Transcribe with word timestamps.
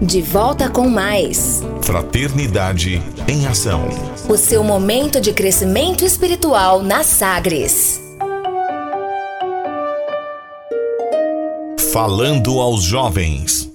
De 0.00 0.20
volta 0.20 0.68
com 0.68 0.90
mais. 0.90 1.62
Fraternidade 1.80 3.02
em 3.26 3.46
Ação. 3.46 3.88
O 4.28 4.36
seu 4.36 4.62
momento 4.62 5.22
de 5.22 5.32
crescimento 5.32 6.04
espiritual 6.04 6.82
na 6.82 7.02
Sagres. 7.02 7.98
Falando 11.94 12.60
aos 12.60 12.82
jovens. 12.82 13.72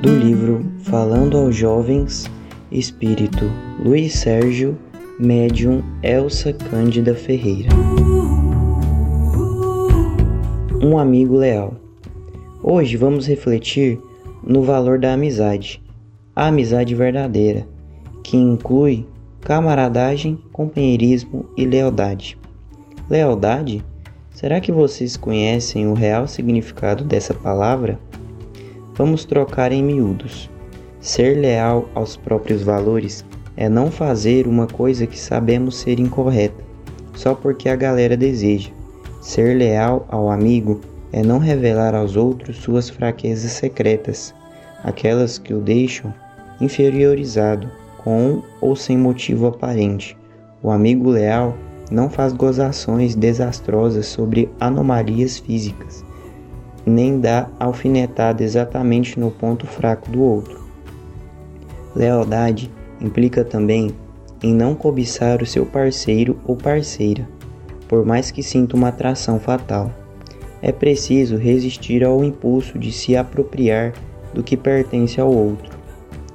Do 0.00 0.14
livro 0.14 0.64
Falando 0.84 1.38
aos 1.38 1.56
Jovens, 1.56 2.30
Espírito 2.70 3.50
Luiz 3.84 4.14
Sérgio, 4.14 4.78
Médium 5.18 5.82
Elsa 6.04 6.52
Cândida 6.52 7.16
Ferreira. 7.16 7.70
Um 10.80 10.96
amigo 10.96 11.36
leal. 11.36 11.74
Hoje 12.62 12.96
vamos 12.96 13.26
refletir 13.26 14.00
no 14.42 14.62
valor 14.62 14.98
da 14.98 15.12
amizade, 15.12 15.82
a 16.34 16.46
amizade 16.46 16.94
verdadeira, 16.94 17.66
que 18.22 18.36
inclui 18.36 19.06
camaradagem, 19.40 20.38
companheirismo 20.52 21.46
e 21.56 21.64
lealdade. 21.64 22.38
Lealdade? 23.08 23.84
Será 24.32 24.60
que 24.60 24.70
vocês 24.72 25.16
conhecem 25.16 25.86
o 25.86 25.94
real 25.94 26.26
significado 26.26 27.04
dessa 27.04 27.34
palavra? 27.34 27.98
Vamos 28.94 29.24
trocar 29.24 29.72
em 29.72 29.82
miúdos. 29.82 30.48
Ser 31.00 31.38
leal 31.38 31.88
aos 31.94 32.16
próprios 32.16 32.62
valores 32.62 33.24
é 33.56 33.68
não 33.68 33.90
fazer 33.90 34.46
uma 34.46 34.66
coisa 34.66 35.06
que 35.06 35.18
sabemos 35.18 35.76
ser 35.76 35.98
incorreta, 35.98 36.62
só 37.14 37.34
porque 37.34 37.68
a 37.68 37.76
galera 37.76 38.16
deseja. 38.16 38.70
Ser 39.20 39.56
leal 39.56 40.06
ao 40.08 40.30
amigo 40.30 40.80
é 41.12 41.22
não 41.22 41.38
revelar 41.38 41.94
aos 41.94 42.16
outros 42.16 42.56
suas 42.56 42.88
fraquezas 42.88 43.52
secretas, 43.52 44.34
aquelas 44.82 45.38
que 45.38 45.54
o 45.54 45.60
deixam 45.60 46.12
inferiorizado, 46.60 47.70
com 47.98 48.42
ou 48.60 48.74
sem 48.76 48.96
motivo 48.96 49.46
aparente. 49.46 50.16
O 50.62 50.70
amigo 50.70 51.10
leal 51.10 51.56
não 51.90 52.08
faz 52.08 52.32
gozações 52.32 53.14
desastrosas 53.14 54.06
sobre 54.06 54.50
anomalias 54.60 55.38
físicas, 55.38 56.04
nem 56.86 57.18
dá 57.18 57.48
alfinetada 57.58 58.42
exatamente 58.42 59.18
no 59.18 59.30
ponto 59.30 59.66
fraco 59.66 60.10
do 60.10 60.22
outro. 60.22 60.60
Lealdade 61.94 62.70
implica 63.00 63.44
também 63.44 63.94
em 64.42 64.54
não 64.54 64.74
cobiçar 64.74 65.42
o 65.42 65.46
seu 65.46 65.66
parceiro 65.66 66.38
ou 66.46 66.56
parceira, 66.56 67.28
por 67.88 68.04
mais 68.04 68.30
que 68.30 68.42
sinta 68.42 68.76
uma 68.76 68.88
atração 68.88 69.40
fatal 69.40 69.90
é 70.62 70.72
preciso 70.72 71.36
resistir 71.36 72.04
ao 72.04 72.22
impulso 72.22 72.78
de 72.78 72.92
se 72.92 73.16
apropriar 73.16 73.92
do 74.32 74.42
que 74.42 74.56
pertence 74.56 75.20
ao 75.20 75.32
outro. 75.32 75.70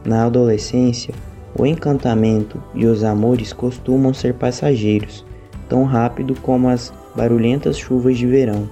Na 0.04 0.26
adolescência, 0.26 1.14
o 1.58 1.66
encantamento 1.66 2.62
e 2.74 2.86
os 2.86 3.04
amores 3.04 3.54
costumam 3.54 4.14
ser 4.14 4.34
passageiros, 4.34 5.26
tão 5.70 5.84
rápido 5.84 6.36
como 6.42 6.70
as 6.70 6.94
barulhentas 7.16 7.78
chuvas 7.78 8.18
de 8.18 8.28
verão. 8.28 8.70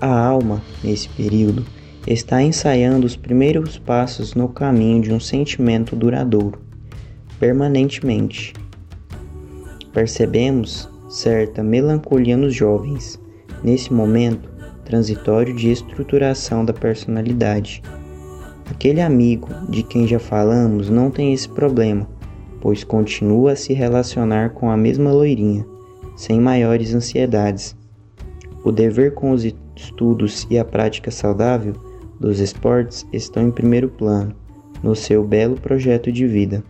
A 0.00 0.18
alma, 0.18 0.62
nesse 0.84 1.08
período, 1.08 1.64
está 2.06 2.40
ensaiando 2.40 3.06
os 3.06 3.16
primeiros 3.16 3.78
passos 3.78 4.34
no 4.34 4.48
caminho 4.48 5.02
de 5.02 5.12
um 5.12 5.18
sentimento 5.18 5.96
duradouro, 5.96 6.60
permanentemente. 7.40 8.54
Percebemos 9.92 10.88
certa 11.08 11.62
melancolia 11.62 12.36
nos 12.36 12.54
jovens. 12.54 13.20
Nesse 13.64 13.92
momento, 13.92 14.48
transitório 14.84 15.54
de 15.54 15.70
estruturação 15.70 16.64
da 16.64 16.72
personalidade. 16.72 17.82
Aquele 18.70 19.00
amigo 19.00 19.48
de 19.68 19.82
quem 19.82 20.06
já 20.06 20.18
falamos 20.18 20.90
não 20.90 21.10
tem 21.10 21.32
esse 21.32 21.48
problema, 21.48 22.08
pois 22.60 22.84
continua 22.84 23.52
a 23.52 23.56
se 23.56 23.72
relacionar 23.72 24.50
com 24.50 24.70
a 24.70 24.76
mesma 24.76 25.12
loirinha, 25.12 25.64
sem 26.16 26.40
maiores 26.40 26.94
ansiedades. 26.94 27.76
O 28.64 28.72
dever 28.72 29.14
com 29.14 29.30
os 29.30 29.44
estudos 29.44 30.46
e 30.50 30.58
a 30.58 30.64
prática 30.64 31.10
saudável 31.10 31.74
dos 32.18 32.40
esportes 32.40 33.06
estão 33.12 33.42
em 33.42 33.50
primeiro 33.50 33.88
plano 33.88 34.34
no 34.82 34.94
seu 34.94 35.22
belo 35.22 35.56
projeto 35.56 36.10
de 36.10 36.26
vida. 36.26 36.62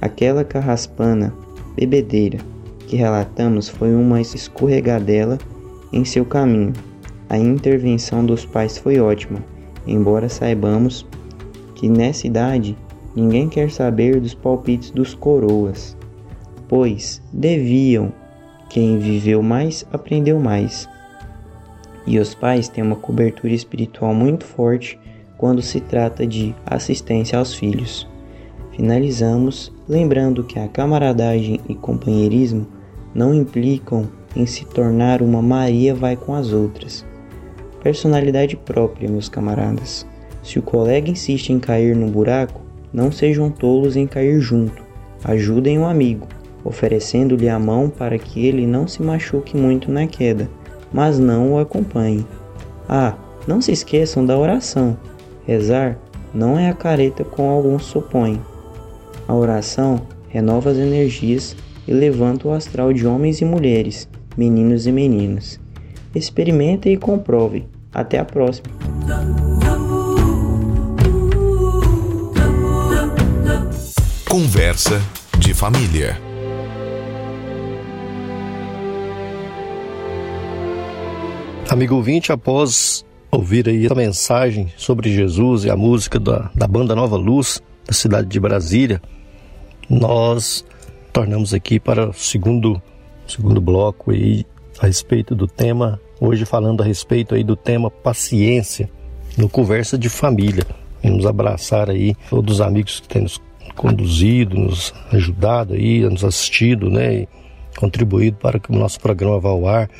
Aquela 0.00 0.44
carraspana 0.44 1.32
bebedeira 1.76 2.38
que 2.86 2.96
relatamos 2.96 3.68
foi 3.68 3.94
uma 3.94 4.20
escorregadela 4.20 5.38
em 5.92 6.04
seu 6.04 6.24
caminho 6.24 6.72
a 7.28 7.38
intervenção 7.38 8.24
dos 8.24 8.44
pais 8.44 8.76
foi 8.76 9.00
ótima, 9.00 9.42
embora 9.86 10.28
saibamos 10.28 11.06
que 11.74 11.88
nessa 11.88 12.26
idade 12.26 12.76
ninguém 13.14 13.48
quer 13.48 13.70
saber 13.70 14.20
dos 14.20 14.34
palpites 14.34 14.90
dos 14.90 15.14
coroas, 15.14 15.96
pois 16.68 17.22
deviam, 17.32 18.12
quem 18.68 18.98
viveu 18.98 19.42
mais 19.42 19.86
aprendeu 19.92 20.40
mais. 20.40 20.88
E 22.06 22.18
os 22.18 22.34
pais 22.34 22.68
têm 22.68 22.84
uma 22.84 22.96
cobertura 22.96 23.54
espiritual 23.54 24.14
muito 24.14 24.44
forte 24.44 24.98
quando 25.38 25.62
se 25.62 25.80
trata 25.80 26.26
de 26.26 26.54
assistência 26.66 27.38
aos 27.38 27.54
filhos. 27.54 28.06
Finalizamos 28.72 29.72
lembrando 29.88 30.42
que 30.42 30.58
a 30.58 30.68
camaradagem 30.68 31.60
e 31.68 31.74
companheirismo 31.74 32.66
não 33.14 33.32
implicam 33.32 34.08
em 34.34 34.44
se 34.44 34.64
tornar 34.64 35.22
uma 35.22 35.40
Maria 35.40 35.94
vai 35.94 36.16
com 36.16 36.34
as 36.34 36.52
outras 36.52 37.06
Personalidade 37.84 38.56
própria, 38.56 39.06
meus 39.10 39.28
camaradas. 39.28 40.06
Se 40.42 40.58
o 40.58 40.62
colega 40.62 41.10
insiste 41.10 41.50
em 41.50 41.60
cair 41.60 41.94
no 41.94 42.06
buraco, 42.06 42.62
não 42.90 43.12
sejam 43.12 43.50
tolos 43.50 43.94
em 43.94 44.06
cair 44.06 44.40
junto. 44.40 44.82
Ajudem 45.22 45.78
o 45.78 45.84
amigo, 45.84 46.26
oferecendo-lhe 46.64 47.46
a 47.46 47.58
mão 47.58 47.90
para 47.90 48.18
que 48.18 48.46
ele 48.46 48.66
não 48.66 48.88
se 48.88 49.02
machuque 49.02 49.54
muito 49.54 49.92
na 49.92 50.06
queda, 50.06 50.48
mas 50.90 51.18
não 51.18 51.52
o 51.52 51.58
acompanhe. 51.58 52.26
Ah, 52.88 53.18
não 53.46 53.60
se 53.60 53.72
esqueçam 53.72 54.24
da 54.24 54.38
oração. 54.38 54.96
Rezar 55.46 55.98
não 56.32 56.58
é 56.58 56.70
a 56.70 56.74
careta 56.74 57.22
como 57.22 57.50
alguns 57.50 57.84
supõem. 57.84 58.40
A 59.28 59.34
oração 59.34 60.00
renova 60.30 60.70
as 60.70 60.78
energias 60.78 61.54
e 61.86 61.92
levanta 61.92 62.48
o 62.48 62.52
astral 62.52 62.94
de 62.94 63.06
homens 63.06 63.42
e 63.42 63.44
mulheres, 63.44 64.08
meninos 64.38 64.86
e 64.86 64.92
meninas. 64.92 65.60
Experimentem 66.14 66.94
e 66.94 66.96
comprovem 66.96 67.73
até 67.94 68.18
a 68.18 68.24
próxima. 68.24 68.66
Conversa 74.28 75.00
de 75.38 75.54
família. 75.54 76.18
Amigo 81.70 81.94
ouvinte, 81.94 82.32
após 82.32 83.04
ouvir 83.30 83.68
aí 83.68 83.86
a 83.90 83.94
mensagem 83.94 84.72
sobre 84.76 85.12
Jesus 85.12 85.64
e 85.64 85.70
a 85.70 85.76
música 85.76 86.20
da, 86.20 86.50
da 86.54 86.66
banda 86.68 86.94
Nova 86.94 87.16
Luz, 87.16 87.62
da 87.86 87.92
cidade 87.92 88.28
de 88.28 88.38
Brasília, 88.38 89.00
nós 89.88 90.64
tornamos 91.12 91.54
aqui 91.54 91.78
para 91.78 92.10
o 92.10 92.12
segundo, 92.12 92.80
segundo 93.26 93.60
bloco 93.60 94.10
aí, 94.10 94.44
a 94.80 94.86
respeito 94.86 95.34
do 95.34 95.46
tema 95.46 96.00
hoje 96.24 96.46
falando 96.46 96.82
a 96.82 96.86
respeito 96.86 97.34
aí 97.34 97.44
do 97.44 97.54
tema 97.54 97.90
paciência 97.90 98.88
no 99.36 99.48
Conversa 99.48 99.98
de 99.98 100.08
Família. 100.08 100.64
Vamos 101.02 101.26
abraçar 101.26 101.90
aí 101.90 102.16
todos 102.30 102.54
os 102.54 102.60
amigos 102.62 103.00
que 103.00 103.08
têm 103.08 103.22
nos 103.22 103.40
conduzido, 103.76 104.58
nos 104.58 104.94
ajudado 105.12 105.74
aí, 105.74 106.00
nos 106.00 106.24
assistido, 106.24 106.88
né, 106.88 107.14
e 107.14 107.28
contribuído 107.76 108.38
para 108.38 108.58
que 108.58 108.70
o 108.70 108.74
nosso 108.74 108.98
programa 109.00 109.38
vá 109.38 109.50
ao 109.50 109.68
ar. 109.68 109.90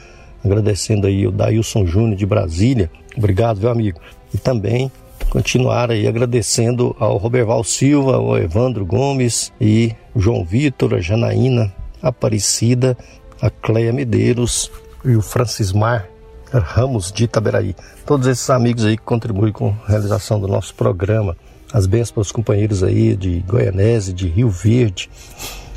Agradecendo 0.42 1.06
aí 1.06 1.26
o 1.26 1.32
Dailson 1.32 1.86
Júnior 1.86 2.16
de 2.16 2.24
Brasília. 2.24 2.90
Obrigado, 3.16 3.60
meu 3.60 3.70
amigo. 3.70 4.00
E 4.32 4.38
também 4.38 4.90
continuar 5.28 5.90
aí 5.90 6.06
agradecendo 6.06 6.94
ao 6.98 7.16
Roberval 7.16 7.64
Silva, 7.64 8.16
ao 8.16 8.38
Evandro 8.38 8.84
Gomes 8.86 9.52
e 9.60 9.92
João 10.16 10.44
Vitor, 10.44 10.94
a 10.94 11.00
Janaína 11.00 11.72
Aparecida, 12.02 12.96
a 13.40 13.50
Cleia 13.50 13.92
Medeiros 13.92 14.70
e 15.04 15.16
o 15.16 15.22
Francismar 15.22 16.13
Ramos 16.58 17.12
de 17.12 17.24
Itaberaí. 17.24 17.74
Todos 18.06 18.26
esses 18.26 18.48
amigos 18.50 18.84
aí 18.84 18.96
que 18.96 19.02
contribuem 19.02 19.52
com 19.52 19.74
a 19.84 19.88
realização 19.88 20.40
do 20.40 20.48
nosso 20.48 20.74
programa. 20.74 21.36
As 21.72 21.86
bênçãos 21.86 22.10
para 22.12 22.20
os 22.20 22.32
companheiros 22.32 22.82
aí 22.82 23.16
de 23.16 23.40
Goianese, 23.40 24.12
de 24.12 24.28
Rio 24.28 24.48
Verde, 24.48 25.10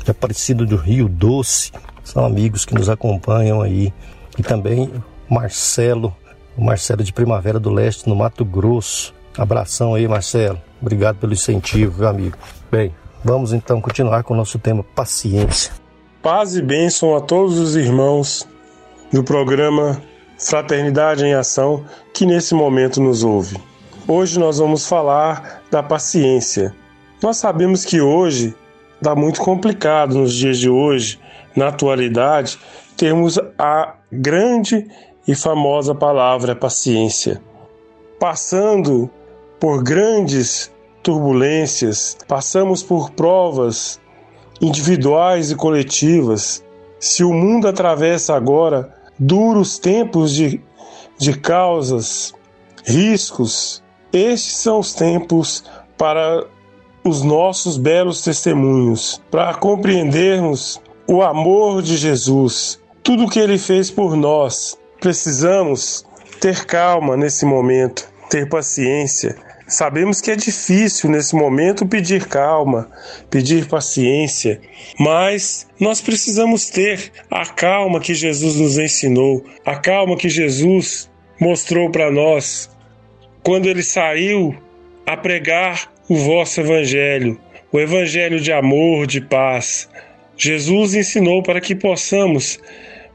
de 0.04 0.10
Aparecido 0.10 0.64
do 0.64 0.76
Rio 0.76 1.08
Doce. 1.08 1.72
São 2.04 2.24
amigos 2.24 2.64
que 2.64 2.74
nos 2.74 2.88
acompanham 2.88 3.60
aí. 3.60 3.92
E 4.38 4.42
também 4.42 4.90
Marcelo, 5.28 6.14
o 6.56 6.64
Marcelo 6.64 7.02
de 7.02 7.12
Primavera 7.12 7.58
do 7.58 7.70
Leste, 7.70 8.08
no 8.08 8.14
Mato 8.14 8.44
Grosso. 8.44 9.14
Abração 9.36 9.94
aí, 9.94 10.08
Marcelo. 10.08 10.60
Obrigado 10.80 11.16
pelo 11.16 11.32
incentivo, 11.32 12.00
meu 12.00 12.08
amigo. 12.08 12.36
Bem, 12.70 12.94
vamos 13.24 13.52
então 13.52 13.80
continuar 13.80 14.22
com 14.22 14.34
o 14.34 14.36
nosso 14.36 14.58
tema 14.58 14.82
paciência. 14.82 15.72
Paz 16.22 16.56
e 16.56 16.62
bênção 16.62 17.16
a 17.16 17.20
todos 17.20 17.58
os 17.58 17.76
irmãos 17.76 18.46
do 19.12 19.22
programa 19.22 20.00
Fraternidade 20.38 21.24
em 21.24 21.34
Ação 21.34 21.84
que 22.14 22.24
nesse 22.24 22.54
momento 22.54 23.00
nos 23.00 23.24
ouve. 23.24 23.60
Hoje 24.06 24.38
nós 24.38 24.58
vamos 24.58 24.86
falar 24.86 25.62
da 25.70 25.82
paciência. 25.82 26.74
Nós 27.20 27.36
sabemos 27.38 27.84
que 27.84 28.00
hoje 28.00 28.54
está 28.96 29.14
muito 29.14 29.40
complicado 29.40 30.14
nos 30.16 30.32
dias 30.32 30.58
de 30.58 30.70
hoje, 30.70 31.18
na 31.56 31.68
atualidade, 31.68 32.58
temos 32.96 33.38
a 33.58 33.94
grande 34.10 34.88
e 35.26 35.34
famosa 35.34 35.94
palavra 35.94 36.54
paciência. 36.54 37.42
Passando 38.18 39.10
por 39.58 39.82
grandes 39.82 40.72
turbulências, 41.02 42.16
passamos 42.28 42.82
por 42.82 43.10
provas 43.10 44.00
individuais 44.60 45.50
e 45.50 45.56
coletivas. 45.56 46.64
Se 46.98 47.24
o 47.24 47.32
mundo 47.32 47.68
atravessa 47.68 48.34
agora 48.34 48.97
duros 49.18 49.78
tempos 49.78 50.34
de, 50.34 50.60
de 51.18 51.38
causas, 51.38 52.34
riscos, 52.84 53.82
estes 54.12 54.56
são 54.56 54.78
os 54.78 54.94
tempos 54.94 55.64
para 55.96 56.46
os 57.04 57.22
nossos 57.22 57.76
belos 57.76 58.22
testemunhos, 58.22 59.20
para 59.30 59.54
compreendermos 59.54 60.80
o 61.06 61.22
amor 61.22 61.82
de 61.82 61.96
Jesus, 61.96 62.80
tudo 63.02 63.24
o 63.24 63.28
que 63.28 63.38
ele 63.38 63.58
fez 63.58 63.90
por 63.90 64.16
nós. 64.16 64.78
Precisamos 65.00 66.04
ter 66.40 66.64
calma 66.66 67.16
nesse 67.16 67.44
momento, 67.44 68.08
ter 68.28 68.48
paciência. 68.48 69.36
Sabemos 69.68 70.22
que 70.22 70.30
é 70.30 70.36
difícil 70.36 71.10
nesse 71.10 71.36
momento 71.36 71.86
pedir 71.86 72.26
calma, 72.26 72.90
pedir 73.30 73.66
paciência, 73.66 74.60
mas 74.98 75.68
nós 75.78 76.00
precisamos 76.00 76.70
ter 76.70 77.12
a 77.30 77.44
calma 77.44 78.00
que 78.00 78.14
Jesus 78.14 78.56
nos 78.56 78.78
ensinou, 78.78 79.44
a 79.66 79.76
calma 79.76 80.16
que 80.16 80.28
Jesus 80.28 81.10
mostrou 81.38 81.90
para 81.90 82.10
nós 82.10 82.70
quando 83.42 83.66
ele 83.66 83.82
saiu 83.82 84.54
a 85.06 85.16
pregar 85.16 85.90
o 86.08 86.16
vosso 86.16 86.60
evangelho, 86.60 87.40
o 87.72 87.78
evangelho 87.78 88.40
de 88.40 88.52
amor, 88.52 89.06
de 89.06 89.20
paz. 89.20 89.88
Jesus 90.36 90.94
ensinou 90.94 91.42
para 91.42 91.60
que 91.60 91.74
possamos, 91.74 92.58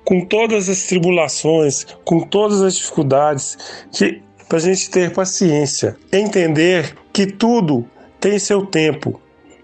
com 0.03 0.21
todas 0.21 0.69
as 0.69 0.83
tribulações, 0.83 1.85
com 2.03 2.19
todas 2.19 2.61
as 2.61 2.75
dificuldades, 2.75 3.85
que 3.91 4.22
para 4.47 4.57
a 4.57 4.61
gente 4.61 4.89
ter 4.89 5.11
paciência, 5.11 5.95
entender 6.11 6.95
que 7.11 7.25
tudo 7.25 7.87
tem 8.19 8.37
seu 8.39 8.65
tempo, 8.65 9.19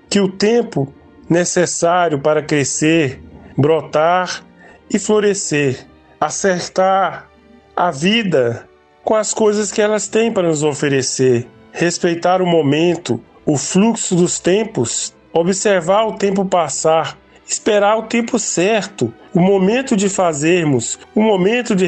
que 0.10 0.20
o 0.20 0.30
tempo 0.30 0.94
necessário 1.30 2.20
para 2.20 2.42
crescer, 2.42 3.22
brotar 3.56 4.44
e 4.92 4.98
florescer, 4.98 5.86
acertar 6.20 7.30
a 7.76 7.92
vida 7.92 8.68
com 9.04 9.16
as 9.16 9.34
coisas 9.34 9.72
que 9.72 9.82
elas 9.82 10.08
têm 10.08 10.32
para 10.32 10.48
nos 10.48 10.64
oferecer, 10.64 11.48
respeitar 11.72 12.42
o 12.42 12.46
momento, 12.46 13.22
o 13.46 13.58
fluxo 13.58 14.16
dos 14.16 14.40
tempos, 14.40 15.14
observar 15.32 16.06
o 16.06 16.18
tempo 16.18 16.46
passar, 16.46 17.18
esperar 17.50 17.98
o 17.98 18.04
tempo 18.04 18.40
certo, 18.40 19.14
o 19.34 19.40
momento 19.42 19.98
de 19.98 20.08
fazermos, 20.08 21.00
o 21.16 21.22
momento 21.22 21.76
de 21.76 21.86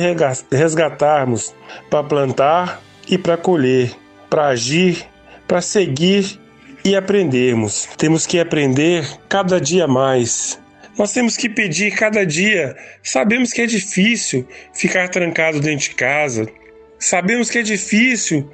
resgatarmos, 0.51 1.53
para 1.89 2.03
plantar 2.03 2.81
e 3.07 3.17
para 3.17 3.37
colher, 3.37 3.91
para 4.29 4.47
agir, 4.47 5.05
para 5.47 5.61
seguir 5.61 6.39
e 6.83 6.95
aprendermos. 6.95 7.87
Temos 7.97 8.25
que 8.25 8.39
aprender 8.39 9.07
cada 9.29 9.61
dia 9.61 9.87
mais. 9.87 10.59
Nós 10.97 11.13
temos 11.13 11.37
que 11.37 11.47
pedir 11.47 11.91
cada 11.91 12.25
dia. 12.25 12.75
Sabemos 13.03 13.53
que 13.53 13.61
é 13.61 13.65
difícil 13.65 14.47
ficar 14.73 15.07
trancado 15.09 15.61
dentro 15.61 15.89
de 15.89 15.95
casa, 15.95 16.47
Sabemos 17.03 17.49
que 17.49 17.57
é 17.57 17.63
difícil 17.63 18.47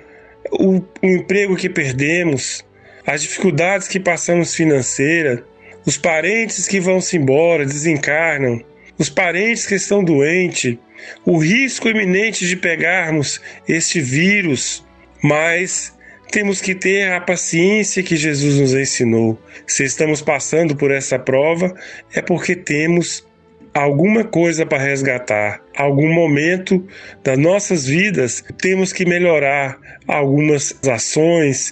o, 0.50 0.78
o 0.78 1.06
emprego 1.06 1.58
que 1.58 1.70
perdemos, 1.70 2.66
as 3.06 3.22
dificuldades 3.22 3.90
que 3.90 4.00
passamos 4.00 4.56
financeiras, 4.56 5.42
os 5.88 5.98
parentes 5.98 6.68
que 6.68 6.82
vão 6.82 7.00
se 7.00 7.16
embora, 7.16 7.66
desencarnam, 7.66 8.62
os 9.00 9.10
parentes 9.10 9.66
que 9.66 9.76
estão 9.76 10.04
doentes, 10.04 10.78
o 11.26 11.38
risco 11.38 11.88
iminente 11.88 12.46
de 12.46 12.58
pegarmos 12.58 13.40
este 13.66 14.02
vírus, 14.02 14.86
mas 15.24 15.96
temos 16.30 16.60
que 16.60 16.76
ter 16.76 17.10
a 17.14 17.22
paciência 17.22 18.04
que 18.04 18.18
Jesus 18.18 18.60
nos 18.60 18.74
ensinou. 18.74 19.42
Se 19.66 19.86
estamos 19.86 20.22
passando 20.22 20.76
por 20.76 20.92
essa 20.92 21.18
prova, 21.18 21.74
é 22.14 22.22
porque 22.22 22.54
temos 22.54 23.26
alguma 23.74 24.26
coisa 24.26 24.66
para 24.66 24.84
resgatar, 24.84 25.64
algum 25.74 26.12
momento 26.12 26.86
das 27.24 27.38
nossas 27.38 27.86
vidas, 27.86 28.44
temos 28.62 28.92
que 28.92 29.06
melhorar 29.06 29.78
algumas 30.06 30.76
ações, 30.86 31.72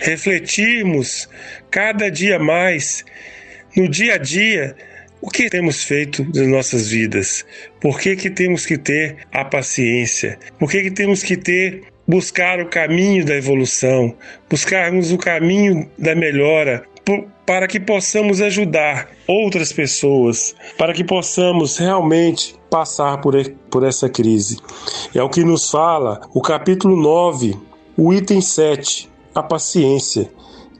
refletirmos 0.00 1.28
cada 1.68 2.08
dia 2.08 2.38
mais 2.38 3.04
no 3.76 3.88
dia 3.88 4.14
a 4.14 4.18
dia 4.18 4.74
o 5.20 5.28
que 5.28 5.50
temos 5.50 5.84
feito 5.84 6.24
das 6.32 6.46
nossas 6.46 6.88
vidas? 6.88 7.44
Por 7.80 8.00
que, 8.00 8.16
que 8.16 8.30
temos 8.30 8.64
que 8.64 8.78
ter 8.78 9.18
a 9.32 9.44
paciência? 9.44 10.38
Por 10.58 10.70
que, 10.70 10.82
que 10.82 10.90
temos 10.90 11.22
que 11.22 11.36
ter 11.36 11.82
buscar 12.06 12.60
o 12.60 12.68
caminho 12.68 13.24
da 13.24 13.36
evolução, 13.36 14.14
buscarmos 14.48 15.12
o 15.12 15.18
caminho 15.18 15.88
da 15.96 16.14
melhora, 16.14 16.82
para 17.46 17.68
que 17.68 17.78
possamos 17.78 18.40
ajudar 18.40 19.08
outras 19.26 19.72
pessoas, 19.72 20.54
para 20.76 20.92
que 20.92 21.04
possamos 21.04 21.76
realmente 21.76 22.54
passar 22.68 23.20
por, 23.20 23.34
por 23.70 23.84
essa 23.84 24.08
crise. 24.08 24.58
É 25.14 25.22
o 25.22 25.28
que 25.28 25.44
nos 25.44 25.70
fala 25.70 26.20
o 26.34 26.40
capítulo 26.40 26.96
9, 26.96 27.56
o 27.96 28.12
item 28.12 28.40
7, 28.40 29.08
a 29.34 29.42
paciência, 29.42 30.30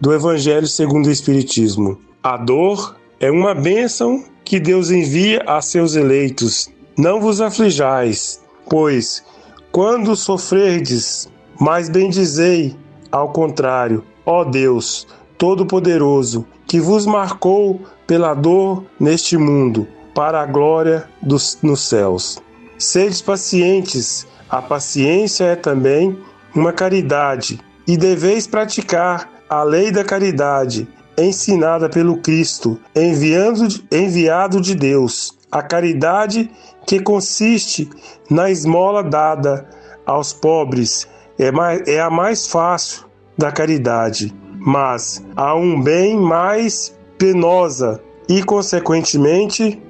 do 0.01 0.13
Evangelho 0.15 0.67
segundo 0.67 1.07
o 1.07 1.13
Espiritismo. 1.13 2.10
A 2.23 2.37
dor 2.37 2.97
é 3.19 3.31
uma 3.31 3.55
bênção 3.55 4.23
que 4.45 4.61
Deus 4.61 4.91
envia 4.91 5.43
a 5.47 5.63
seus 5.63 5.95
eleitos. 5.95 6.69
Não 6.95 7.19
vos 7.19 7.41
aflijais, 7.41 8.43
pois 8.69 9.25
quando 9.73 10.15
sofrerdes, 10.15 11.31
mais 11.59 11.89
bendizei, 11.89 12.77
ao 13.11 13.33
contrário, 13.33 14.05
ó 14.27 14.45
Deus, 14.45 15.07
Todo-Poderoso, 15.39 16.45
que 16.67 16.79
vos 16.79 17.07
marcou 17.07 17.81
pela 18.07 18.35
dor 18.35 18.85
neste 19.01 19.39
mundo, 19.39 19.89
para 20.15 20.43
a 20.43 20.47
glória 20.47 21.09
dos 21.23 21.59
nos 21.63 21.89
céus. 21.89 22.39
Sedes 22.77 23.23
pacientes, 23.23 24.27
a 24.51 24.61
paciência 24.61 25.45
é 25.45 25.57
também 25.57 26.19
uma 26.55 26.71
caridade, 26.71 27.59
e 27.87 27.97
deveis 27.97 28.47
praticar 28.47 29.31
a 29.49 29.63
lei 29.63 29.91
da 29.91 30.05
caridade, 30.05 30.87
ensinada 31.19 31.88
pelo 31.88 32.19
Cristo, 32.19 32.79
enviando, 32.95 33.69
enviado 33.90 34.61
de 34.61 34.75
Deus. 34.75 35.38
A 35.50 35.62
caridade 35.62 36.50
que 36.87 37.00
consiste 37.00 37.88
na 38.31 38.50
esmola 38.50 39.02
dada 39.02 39.69
aos 40.07 40.33
pobres 40.33 41.09
é, 41.38 41.50
mais, 41.50 41.87
é 41.87 42.00
a 42.00 42.11
mais 42.11 42.47
fácil 42.47 43.05
da 43.37 43.50
caridade 43.50 44.35
mas 44.61 45.25
há 45.35 45.55
um 45.55 45.81
bem 45.81 46.17
mais 46.17 46.95
penosa 47.17 48.00
e, 48.29 48.43
consequentemente, 48.43 49.83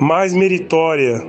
mais 0.00 0.34
meritória 0.34 1.24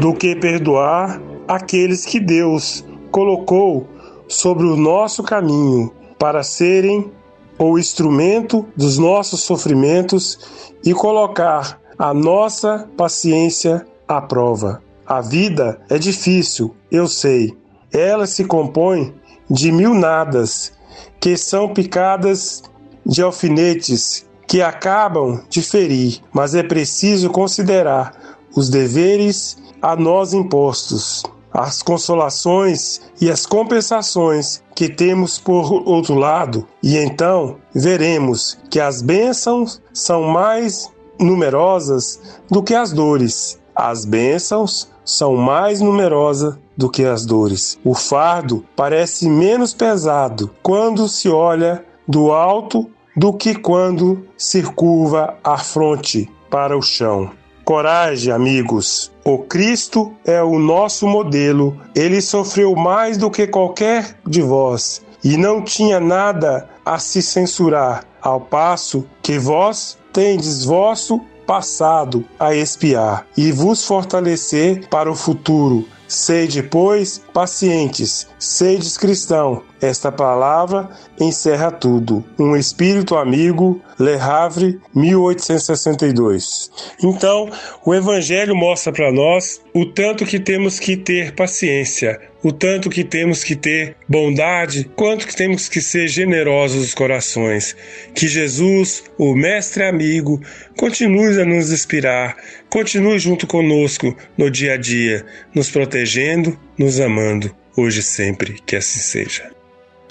do 0.00 0.12
que 0.12 0.34
perdoar 0.34 1.22
aqueles 1.46 2.04
que 2.04 2.18
Deus 2.18 2.84
colocou 3.12 3.86
sobre 4.26 4.66
o 4.66 4.76
nosso 4.76 5.22
caminho 5.22 5.92
para 6.18 6.42
serem 6.42 7.10
o 7.58 7.78
instrumento 7.78 8.66
dos 8.76 8.98
nossos 8.98 9.42
sofrimentos 9.42 10.38
e 10.84 10.92
colocar 10.92 11.80
a 11.98 12.12
nossa 12.12 12.88
paciência 12.96 13.86
à 14.06 14.20
prova. 14.20 14.82
A 15.06 15.20
vida 15.20 15.80
é 15.88 15.98
difícil, 15.98 16.74
eu 16.90 17.08
sei. 17.08 17.56
Ela 17.92 18.26
se 18.26 18.44
compõe 18.44 19.14
de 19.48 19.70
mil 19.70 19.94
nadas 19.94 20.72
que 21.20 21.36
são 21.36 21.72
picadas 21.72 22.62
de 23.04 23.22
alfinetes 23.22 24.26
que 24.46 24.60
acabam 24.60 25.42
de 25.48 25.62
ferir, 25.62 26.20
mas 26.32 26.54
é 26.54 26.62
preciso 26.62 27.30
considerar 27.30 28.36
os 28.54 28.68
deveres 28.68 29.56
a 29.80 29.96
nós 29.96 30.32
impostos, 30.32 31.22
as 31.52 31.82
consolações 31.82 33.00
e 33.20 33.30
as 33.30 33.46
compensações 33.46 34.62
que 34.74 34.88
temos 34.88 35.38
por 35.38 35.72
outro 35.88 36.14
lado, 36.14 36.66
e 36.82 36.96
então 36.96 37.56
veremos 37.74 38.58
que 38.70 38.78
as 38.78 39.00
bênçãos 39.00 39.80
são 39.92 40.24
mais 40.24 40.90
numerosas 41.18 42.20
do 42.50 42.62
que 42.62 42.74
as 42.74 42.92
dores. 42.92 43.58
As 43.74 44.04
bênçãos 44.04 44.88
são 45.04 45.36
mais 45.36 45.80
numerosas 45.80 46.56
do 46.76 46.90
que 46.90 47.04
as 47.04 47.24
dores. 47.24 47.78
O 47.84 47.94
fardo 47.94 48.64
parece 48.74 49.28
menos 49.28 49.72
pesado 49.72 50.50
quando 50.62 51.08
se 51.08 51.28
olha 51.28 51.84
do 52.06 52.32
alto 52.32 52.90
do 53.16 53.32
que 53.32 53.54
quando 53.54 54.26
se 54.36 54.62
curva 54.62 55.38
a 55.42 55.56
fronte 55.56 56.30
para 56.50 56.76
o 56.76 56.82
chão. 56.82 57.30
Coragem, 57.64 58.32
amigos. 58.32 59.10
O 59.26 59.38
Cristo 59.38 60.12
é 60.24 60.40
o 60.40 60.56
nosso 60.56 61.04
modelo. 61.04 61.76
Ele 61.96 62.20
sofreu 62.20 62.76
mais 62.76 63.18
do 63.18 63.28
que 63.28 63.44
qualquer 63.48 64.16
de 64.24 64.40
vós. 64.40 65.04
e 65.24 65.36
não 65.36 65.60
tinha 65.60 65.98
nada 65.98 66.68
a 66.84 67.00
se 67.00 67.20
censurar, 67.20 68.04
ao 68.22 68.40
passo 68.40 69.04
que 69.20 69.36
vós 69.36 69.98
tendes 70.12 70.64
vosso 70.64 71.20
passado 71.44 72.24
a 72.38 72.54
espiar 72.54 73.26
e 73.36 73.50
vos 73.50 73.84
fortalecer 73.84 74.86
para 74.88 75.10
o 75.10 75.16
futuro. 75.16 75.84
Sede, 76.06 76.62
pois, 76.62 77.20
pacientes, 77.34 78.28
sedes 78.38 78.96
cristão. 78.96 79.62
Esta 79.80 80.10
palavra 80.10 80.88
encerra 81.20 81.70
tudo. 81.70 82.24
Um 82.38 82.56
espírito 82.56 83.14
amigo, 83.16 83.80
Le 84.00 84.14
Havre, 84.14 84.80
1862. 84.94 86.70
Então, 87.02 87.50
o 87.84 87.94
Evangelho 87.94 88.56
mostra 88.56 88.90
para 88.90 89.12
nós 89.12 89.60
o 89.74 89.84
tanto 89.84 90.24
que 90.24 90.40
temos 90.40 90.78
que 90.80 90.96
ter 90.96 91.34
paciência, 91.34 92.18
o 92.42 92.50
tanto 92.52 92.88
que 92.88 93.04
temos 93.04 93.44
que 93.44 93.54
ter 93.54 93.96
bondade, 94.08 94.90
quanto 94.96 95.26
que 95.26 95.36
temos 95.36 95.68
que 95.68 95.82
ser 95.82 96.08
generosos 96.08 96.86
os 96.86 96.94
corações. 96.94 97.76
Que 98.14 98.28
Jesus, 98.28 99.04
o 99.18 99.34
Mestre 99.34 99.84
amigo, 99.84 100.40
continue 100.78 101.38
a 101.38 101.44
nos 101.44 101.70
inspirar, 101.70 102.36
continue 102.70 103.18
junto 103.18 103.46
conosco 103.46 104.16
no 104.38 104.50
dia 104.50 104.74
a 104.74 104.76
dia, 104.78 105.26
nos 105.54 105.70
protegendo, 105.70 106.58
nos 106.78 106.98
amando, 106.98 107.54
hoje 107.76 108.00
e 108.00 108.02
sempre, 108.02 108.58
que 108.64 108.76
assim 108.76 109.00
seja. 109.00 109.55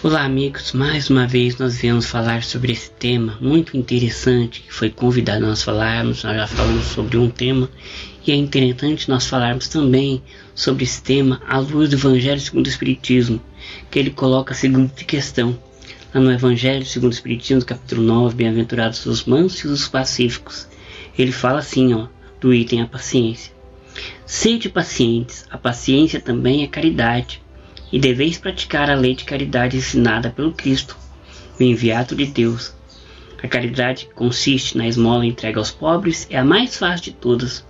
Olá, 0.03 0.25
amigos. 0.25 0.73
Mais 0.73 1.09
uma 1.09 1.25
vez 1.25 1.57
nós 1.57 1.77
viemos 1.77 2.05
falar 2.05 2.43
sobre 2.43 2.73
esse 2.73 2.91
tema 2.91 3.37
muito 3.39 3.77
interessante 3.77 4.61
que 4.61 4.71
foi 4.71 4.89
convidado 4.89 5.45
a 5.45 5.47
nós 5.47 5.63
falarmos. 5.63 6.21
Nós 6.21 6.35
já 6.35 6.45
falamos 6.45 6.85
sobre 6.87 7.17
um 7.17 7.29
tema 7.29 7.69
e 8.27 8.31
é 8.31 8.35
interessante 8.35 9.09
nós 9.09 9.25
falarmos 9.25 9.69
também 9.69 10.21
sobre 10.53 10.83
esse 10.83 11.01
tema 11.01 11.41
à 11.47 11.57
luz 11.57 11.89
do 11.89 11.95
Evangelho 11.95 12.39
segundo 12.41 12.65
o 12.65 12.69
Espiritismo, 12.69 13.41
que 13.89 13.97
ele 13.97 14.11
coloca 14.11 14.53
a 14.53 14.55
seguinte 14.55 15.05
questão. 15.05 15.57
Lá 16.13 16.19
no 16.19 16.31
Evangelho 16.31 16.85
segundo 16.85 17.11
o 17.11 17.15
Espiritismo, 17.15 17.63
capítulo 17.63 18.03
9, 18.03 18.35
Bem-aventurados 18.35 19.05
os 19.05 19.23
mansos 19.23 19.61
e 19.61 19.67
os 19.67 19.87
pacíficos, 19.87 20.67
ele 21.17 21.31
fala 21.31 21.59
assim, 21.59 21.93
ó, 21.93 22.07
do 22.39 22.53
item 22.53 22.81
a 22.81 22.85
paciência. 22.85 23.53
Sede 24.25 24.67
pacientes, 24.67 25.45
a 25.49 25.57
paciência 25.57 26.19
também 26.19 26.63
é 26.63 26.67
caridade 26.67 27.44
e 27.91 27.99
deveis 27.99 28.37
praticar 28.37 28.89
a 28.89 28.95
lei 28.95 29.15
de 29.15 29.23
caridade 29.23 29.77
ensinada 29.77 30.29
pelo 30.29 30.53
Cristo, 30.53 30.97
o 31.59 31.63
enviado 31.63 32.15
de 32.15 32.25
Deus. 32.25 32.73
A 33.41 33.47
caridade 33.47 34.05
que 34.05 34.13
consiste 34.13 34.77
na 34.77 34.87
esmola 34.87 35.25
entregue 35.25 35.59
aos 35.59 35.71
pobres 35.71 36.27
é 36.29 36.37
a 36.37 36.43
mais 36.43 36.77
fácil 36.77 37.05
de 37.05 37.11
todas, 37.13 37.65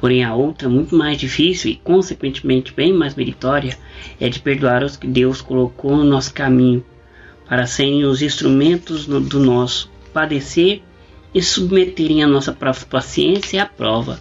porém 0.00 0.24
a 0.24 0.34
outra, 0.34 0.68
muito 0.68 0.94
mais 0.94 1.18
difícil 1.18 1.70
e 1.70 1.76
consequentemente 1.76 2.72
bem 2.72 2.92
mais 2.92 3.14
meritória, 3.14 3.76
é 4.20 4.28
de 4.28 4.40
perdoar 4.40 4.82
os 4.82 4.96
que 4.96 5.06
Deus 5.06 5.40
colocou 5.40 5.96
no 5.96 6.04
nosso 6.04 6.32
caminho, 6.32 6.84
para 7.48 7.66
serem 7.66 8.04
os 8.04 8.22
instrumentos 8.22 9.06
do 9.06 9.40
nosso 9.40 9.90
padecer 10.12 10.82
e 11.34 11.42
submeterem 11.42 12.22
a 12.22 12.26
nossa 12.26 12.52
paciência 12.52 13.62
à 13.62 13.66
prova. 13.66 14.20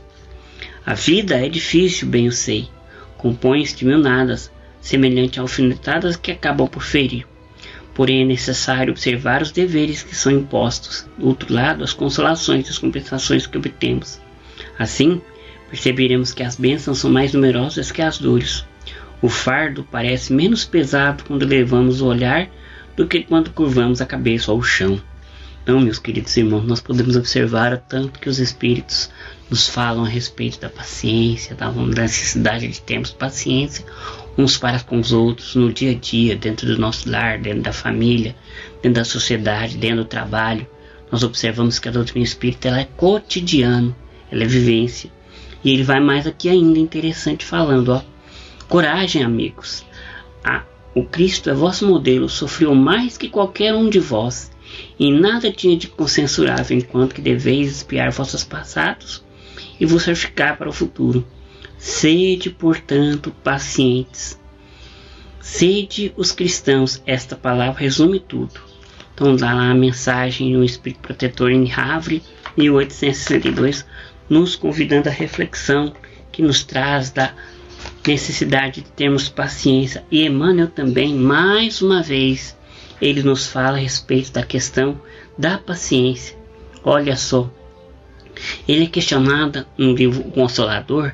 A 0.86 0.94
vida 0.94 1.36
é 1.36 1.50
difícil, 1.50 2.08
bem 2.08 2.25
eu 2.25 2.32
sei, 2.32 2.68
compõe-se 3.18 3.75
de 3.75 3.86
mil 3.86 3.98
nadas, 3.98 4.51
semelhante 4.88 5.38
a 5.38 5.41
alfinetadas 5.41 6.15
que 6.15 6.32
acabam 6.32 6.65
por 6.65 6.82
ferir. 6.82 7.27
Porém, 7.94 8.22
é 8.22 8.25
necessário 8.25 8.91
observar 8.91 9.41
os 9.41 9.51
deveres 9.51 10.01
que 10.01 10.15
são 10.15 10.32
impostos, 10.32 11.06
do 11.17 11.27
outro 11.27 11.53
lado, 11.53 11.84
as 11.84 11.91
consolações 11.91 12.67
e 12.67 12.70
as 12.70 12.77
compensações 12.77 13.46
que 13.46 13.58
obtemos. 13.58 14.22
Assim, 14.79 15.22
perceberemos 15.70 16.34
que 16.34 16.41
as 16.41 16.56
bênçãos 16.56 17.00
são 17.00 17.12
mais 17.12 17.34
numerosas 17.34 17.91
que 17.91 18.01
as 18.01 18.17
dores. 18.17 18.63
O 19.22 19.27
fardo 19.27 19.86
parece 19.91 20.32
menos 20.32 20.63
pesado 20.63 21.25
quando 21.25 21.46
levamos 21.46 22.00
o 22.00 22.06
olhar 22.06 22.48
do 22.96 23.06
que 23.06 23.24
quando 23.24 23.51
curvamos 23.51 24.00
a 24.00 24.06
cabeça 24.06 24.51
ao 24.51 24.62
chão. 24.62 25.01
Então, 25.63 25.82
meus 25.82 26.00
queridos 26.00 26.38
irmãos, 26.38 26.65
nós 26.65 26.79
podemos 26.79 27.17
observar 27.17 27.74
o 27.74 27.77
tanto 27.77 28.20
que 28.20 28.29
os 28.29 28.39
Espíritos 28.39 29.10
nos 29.50 29.67
falam 29.67 30.06
a 30.06 30.08
respeito 30.08 30.62
da 30.62 30.70
paciência, 30.70 31.56
da 31.56 31.70
necessidade 31.72 32.70
de 32.70 32.82
termos 32.82 33.12
paciência 33.12 33.84
uns 34.38 34.58
para 34.58 34.79
com 34.82 35.00
os 35.00 35.12
outros 35.12 35.56
no 35.56 35.74
dia 35.74 35.91
a 35.91 35.96
dia, 35.96 36.36
dentro 36.36 36.67
do 36.67 36.77
nosso 36.77 37.10
lar, 37.10 37.39
dentro 37.39 37.63
da 37.63 37.74
família, 37.74 38.36
dentro 38.82 39.00
da 39.00 39.06
sociedade, 39.06 39.77
dentro 39.77 39.98
do 39.98 40.06
trabalho. 40.06 40.67
Nós 41.12 41.24
observamos 41.24 41.79
que 41.79 41.89
a 41.89 41.91
doutrina 41.91 42.24
espírita 42.24 42.67
ela 42.67 42.82
é 42.82 42.88
cotidiano, 42.98 43.96
ela 44.32 44.44
é 44.44 44.48
vivência. 44.48 45.10
E 45.63 45.72
ele 45.72 45.84
vai 45.84 46.00
mais 46.00 46.27
aqui 46.27 46.50
ainda 46.50 46.77
interessante 46.77 47.44
falando, 47.44 47.89
ó. 47.89 48.01
Coragem, 48.67 49.24
amigos. 49.24 49.86
Ah, 50.44 50.63
o 50.94 51.03
Cristo 51.03 51.50
é 51.50 51.53
vosso 51.53 51.88
modelo, 51.88 52.29
sofreu 52.29 52.75
mais 52.75 53.17
que 53.17 53.29
qualquer 53.29 53.74
um 53.74 53.89
de 53.89 54.00
vós, 54.00 54.51
e 55.00 55.12
nada 55.12 55.51
tinha 55.51 55.77
de 55.77 55.88
consensurável, 55.88 56.77
enquanto 56.77 57.15
que 57.15 57.22
deveis 57.22 57.77
espiar 57.77 58.12
vossos 58.12 58.44
passados 58.44 59.24
e 59.79 59.86
vos 59.86 60.03
certificar 60.03 60.58
para 60.58 60.70
o 60.70 60.74
futuro. 60.74 61.25
Sede, 61.77 62.50
portanto, 62.50 63.31
pacientes. 63.43 64.39
Sede 65.39 66.13
os 66.17 66.31
cristãos. 66.31 67.01
Esta 67.05 67.36
palavra 67.36 67.79
resume 67.79 68.19
tudo. 68.19 68.60
Então, 69.13 69.36
dá 69.36 69.53
lá 69.53 69.72
a 69.72 69.75
mensagem 69.75 70.53
no 70.53 70.63
Espírito 70.63 71.01
Protetor 71.01 71.51
em 71.51 71.72
Havre, 71.72 72.22
1862, 72.55 73.86
nos 74.29 74.55
convidando 74.55 75.10
à 75.10 75.12
reflexão 75.12 75.93
que 76.31 76.41
nos 76.41 76.63
traz 76.63 77.12
da 77.12 77.34
necessidade 78.05 78.81
de 78.81 78.91
termos 78.91 79.29
paciência. 79.29 80.03
E 80.12 80.25
Emmanuel 80.25 80.67
também, 80.67 81.13
mais 81.15 81.81
uma 81.81 82.01
vez, 82.01 82.57
ele 83.01 83.24
nos 83.24 83.48
fala 83.48 83.77
a 83.77 83.81
respeito 83.81 84.31
da 84.31 84.43
questão 84.43 85.00
da 85.38 85.57
paciência. 85.57 86.38
Olha 86.84 87.15
só, 87.15 87.50
ele 88.67 88.86
é 88.86 88.88
questionado 88.88 89.65
no 89.77 89.93
livro 89.93 90.24
Consolador 90.25 91.13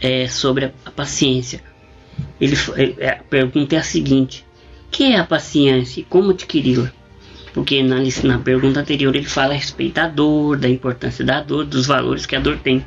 é, 0.00 0.28
sobre 0.28 0.66
a, 0.84 0.90
paciência. 0.90 1.62
Ele, 2.40 2.56
é, 2.98 3.10
a 3.10 3.16
pergunta 3.16 3.76
é 3.76 3.78
a 3.78 3.82
seguinte: 3.82 4.44
que 4.90 5.04
é 5.04 5.18
a 5.18 5.24
paciência 5.24 6.00
e 6.00 6.04
como 6.04 6.30
adquiri-la? 6.30 6.90
Porque 7.52 7.82
na, 7.82 7.96
na 8.24 8.38
pergunta 8.38 8.80
anterior 8.80 9.16
ele 9.16 9.24
fala 9.24 9.54
a 9.54 9.56
respeito 9.56 9.94
da 9.94 10.06
dor, 10.06 10.58
da 10.58 10.68
importância 10.68 11.24
da 11.24 11.40
dor, 11.40 11.64
dos 11.64 11.86
valores 11.86 12.26
que 12.26 12.36
a 12.36 12.40
dor 12.40 12.58
tem. 12.58 12.84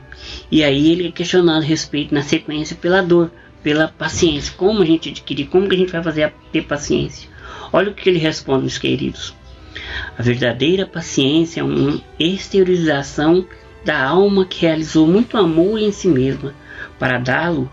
E 0.52 0.64
aí 0.64 0.92
ele 0.92 1.08
é 1.08 1.12
questionado 1.12 1.64
a 1.64 1.68
respeito 1.68 2.14
na 2.14 2.22
sequência 2.22 2.76
pela 2.76 3.02
dor, 3.02 3.32
pela 3.64 3.88
paciência. 3.88 4.54
Como 4.56 4.84
a 4.84 4.86
gente 4.86 5.10
adquirir, 5.10 5.48
como 5.48 5.68
que 5.68 5.76
a 5.76 5.78
gente 5.78 5.92
vai 5.92 6.04
fazer 6.04 6.24
a 6.24 6.32
ter 6.52 6.64
paciência? 6.64 7.28
Olha 7.74 7.90
o 7.90 7.94
que 7.94 8.08
ele 8.10 8.20
responde, 8.20 8.62
meus 8.62 8.78
queridos. 8.78 9.34
A 10.18 10.22
verdadeira 10.22 10.86
paciência 10.86 11.62
é 11.62 11.64
uma 11.64 12.00
exteriorização 12.20 13.48
da 13.84 14.04
alma 14.04 14.46
que 14.46 14.62
realizou 14.62 15.08
muito 15.08 15.38
amor 15.38 15.80
em 15.80 15.92
si 15.92 16.08
mesma, 16.08 16.54
para 17.00 17.18
dá-lo 17.18 17.72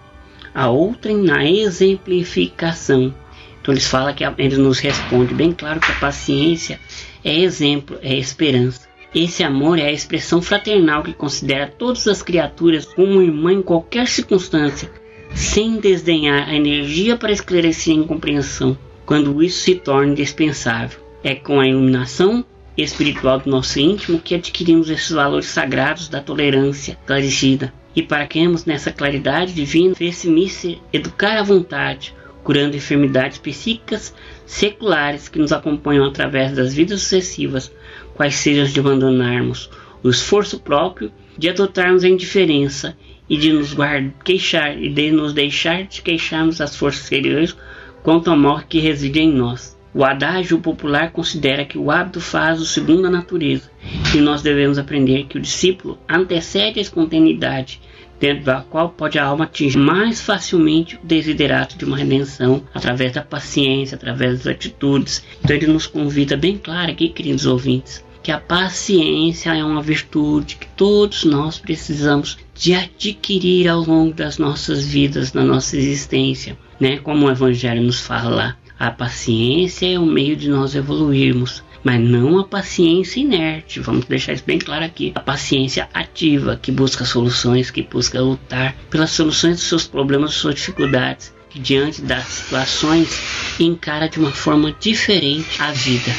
a 0.54 0.70
outrem 0.70 1.18
na 1.18 1.44
exemplificação. 1.44 3.14
Então 3.60 3.74
eles 3.74 3.86
falam 3.86 4.14
que 4.14 4.24
eles 4.38 4.56
nos 4.56 4.78
responde 4.78 5.34
bem 5.34 5.52
claro 5.52 5.80
que 5.80 5.92
a 5.92 5.96
paciência 5.96 6.80
é 7.24 7.40
exemplo, 7.40 7.98
é 8.00 8.14
esperança. 8.14 8.88
Esse 9.14 9.42
amor 9.42 9.78
é 9.78 9.86
a 9.86 9.92
expressão 9.92 10.40
fraternal 10.40 11.02
que 11.02 11.12
considera 11.12 11.66
todas 11.66 12.06
as 12.06 12.22
criaturas 12.22 12.84
como 12.84 13.22
irmã 13.22 13.52
em 13.52 13.62
qualquer 13.62 14.06
circunstância, 14.06 14.90
sem 15.34 15.78
desdenhar 15.78 16.48
a 16.48 16.54
energia 16.54 17.16
para 17.16 17.32
esclarecer 17.32 17.94
a 17.94 17.98
incompreensão, 17.98 18.78
quando 19.04 19.42
isso 19.42 19.60
se 19.60 19.74
torna 19.74 20.12
indispensável. 20.12 21.00
É 21.24 21.34
com 21.34 21.58
a 21.58 21.66
iluminação 21.66 22.44
espiritual 22.76 23.40
do 23.40 23.50
nosso 23.50 23.80
íntimo 23.80 24.20
que 24.20 24.34
adquirimos 24.34 24.90
esses 24.90 25.10
valores 25.10 25.46
sagrados 25.46 26.08
da 26.08 26.20
tolerância 26.20 26.92
esclarecida, 26.92 27.72
e 27.96 28.02
para 28.02 28.26
que 28.26 28.46
nessa 28.66 28.92
claridade 28.92 29.54
divina, 29.54 29.94
fez-se 29.94 30.78
educar 30.92 31.38
à 31.38 31.42
vontade, 31.42 32.14
curando 32.44 32.76
enfermidades 32.76 33.38
psíquicas 33.38 34.14
seculares 34.44 35.28
que 35.28 35.38
nos 35.38 35.50
acompanham 35.50 36.04
através 36.04 36.52
das 36.52 36.74
vidas 36.74 37.00
sucessivas, 37.00 37.72
quais 38.14 38.34
sejam 38.36 38.66
de 38.66 38.78
abandonarmos 38.78 39.70
o 40.02 40.10
esforço 40.10 40.60
próprio, 40.60 41.10
de 41.38 41.48
adotarmos 41.48 42.04
a 42.04 42.08
indiferença 42.08 42.96
e 43.28 43.36
de 43.36 43.52
nos 43.52 43.72
guardar, 43.72 44.12
queixar 44.22 44.80
e 44.80 44.88
de 44.88 45.10
nos 45.10 45.32
deixar 45.32 45.84
de 45.84 46.02
queixarmos 46.02 46.58
das 46.58 46.76
forças 46.76 47.02
exteriores 47.02 47.56
quanto 48.02 48.30
ao 48.30 48.36
mal 48.36 48.62
que 48.68 48.78
reside 48.78 49.20
em 49.20 49.32
nós. 49.32 49.75
O 49.96 50.04
adágio 50.04 50.58
popular 50.58 51.10
considera 51.10 51.64
que 51.64 51.78
o 51.78 51.90
hábito 51.90 52.20
faz 52.20 52.60
o 52.60 52.66
segundo 52.66 53.06
a 53.06 53.10
natureza, 53.10 53.70
e 54.14 54.18
nós 54.18 54.42
devemos 54.42 54.76
aprender 54.76 55.24
que 55.24 55.38
o 55.38 55.40
discípulo 55.40 55.98
antecede 56.06 56.78
a 56.78 56.82
espontaneidade, 56.82 57.80
dentro 58.20 58.44
da 58.44 58.60
qual 58.60 58.90
pode 58.90 59.18
a 59.18 59.24
alma 59.24 59.44
atingir 59.44 59.78
mais 59.78 60.20
facilmente 60.20 60.96
o 60.96 61.00
desiderato 61.02 61.78
de 61.78 61.86
uma 61.86 61.96
redenção 61.96 62.62
através 62.74 63.12
da 63.12 63.22
paciência, 63.22 63.94
através 63.96 64.40
das 64.40 64.48
atitudes. 64.48 65.24
Então 65.42 65.56
ele 65.56 65.66
nos 65.66 65.86
convida 65.86 66.36
bem 66.36 66.58
claro 66.58 66.92
aqui, 66.92 67.08
queridos 67.08 67.46
ouvintes, 67.46 68.04
que 68.22 68.30
a 68.30 68.38
paciência 68.38 69.56
é 69.56 69.64
uma 69.64 69.80
virtude 69.80 70.56
que 70.56 70.68
todos 70.76 71.24
nós 71.24 71.58
precisamos 71.58 72.36
de 72.54 72.74
adquirir 72.74 73.66
ao 73.66 73.80
longo 73.80 74.12
das 74.12 74.36
nossas 74.36 74.86
vidas, 74.86 75.32
na 75.32 75.42
nossa 75.42 75.74
existência, 75.74 76.54
né? 76.78 76.98
Como 76.98 77.24
o 77.24 77.30
evangelho 77.30 77.82
nos 77.82 78.00
fala 78.00 78.28
lá 78.28 78.56
A 78.78 78.90
paciência 78.90 79.90
é 79.90 79.98
o 79.98 80.04
meio 80.04 80.36
de 80.36 80.50
nós 80.50 80.74
evoluirmos, 80.74 81.64
mas 81.82 81.98
não 81.98 82.38
a 82.38 82.44
paciência 82.44 83.20
inerte. 83.20 83.80
Vamos 83.80 84.04
deixar 84.04 84.34
isso 84.34 84.44
bem 84.46 84.58
claro 84.58 84.84
aqui. 84.84 85.12
A 85.14 85.20
paciência 85.20 85.88
ativa, 85.94 86.56
que 86.56 86.70
busca 86.70 87.06
soluções, 87.06 87.70
que 87.70 87.82
busca 87.82 88.20
lutar 88.20 88.76
pelas 88.90 89.12
soluções 89.12 89.56
dos 89.56 89.64
seus 89.66 89.86
problemas, 89.86 90.32
das 90.32 90.40
suas 90.40 90.56
dificuldades, 90.56 91.34
que 91.48 91.58
diante 91.58 92.02
das 92.02 92.24
situações 92.24 93.58
encara 93.58 94.10
de 94.10 94.18
uma 94.18 94.30
forma 94.30 94.70
diferente 94.72 95.62
a 95.62 95.72
vida. 95.72 96.12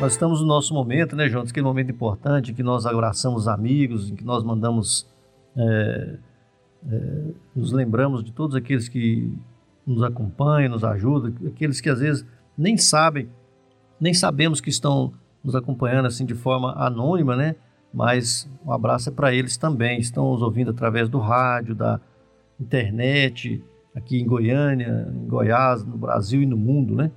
Nós 0.00 0.14
estamos 0.14 0.40
no 0.40 0.48
nosso 0.48 0.74
momento, 0.74 1.14
né, 1.14 1.28
João? 1.28 1.44
Aquele 1.44 1.64
momento 1.64 1.92
importante 1.92 2.50
em 2.50 2.54
que 2.54 2.62
nós 2.64 2.86
abraçamos 2.86 3.46
amigos, 3.46 4.10
em 4.10 4.16
que 4.16 4.24
nós 4.24 4.42
mandamos, 4.42 5.06
é, 5.56 6.16
é, 6.90 7.24
nos 7.54 7.70
lembramos 7.70 8.24
de 8.24 8.32
todos 8.32 8.56
aqueles 8.56 8.88
que 8.88 9.32
nos 9.86 10.02
acompanham, 10.02 10.70
nos 10.70 10.84
ajudam, 10.84 11.32
aqueles 11.46 11.80
que 11.80 11.88
às 11.88 12.00
vezes 12.00 12.26
nem 12.56 12.76
sabem, 12.76 13.28
nem 14.00 14.14
sabemos 14.14 14.60
que 14.60 14.70
estão 14.70 15.12
nos 15.42 15.54
acompanhando 15.54 16.06
assim 16.06 16.24
de 16.24 16.34
forma 16.34 16.72
anônima, 16.72 17.36
né? 17.36 17.56
Mas 17.92 18.48
um 18.64 18.72
abraço 18.72 19.08
é 19.08 19.12
para 19.12 19.34
eles 19.34 19.56
também. 19.56 19.98
Estão 19.98 20.32
nos 20.32 20.42
ouvindo 20.42 20.70
através 20.70 21.08
do 21.08 21.18
rádio, 21.18 21.74
da 21.74 22.00
internet, 22.60 23.62
aqui 23.94 24.20
em 24.20 24.26
Goiânia, 24.26 25.08
em 25.12 25.26
Goiás, 25.26 25.84
no 25.84 25.96
Brasil 25.96 26.42
e 26.42 26.46
no 26.46 26.56
mundo, 26.56 26.94
né? 26.94 27.10